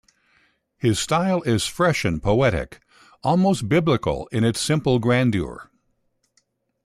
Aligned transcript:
His 0.79 0.97
style 0.97 1.43
is 1.43 1.67
fresh 1.67 2.05
and 2.05 2.23
poetic, 2.23 2.79
almost 3.23 3.69
Biblical 3.69 4.25
in 4.31 4.43
its 4.43 4.59
simple 4.59 4.97
grandeur. 4.97 5.69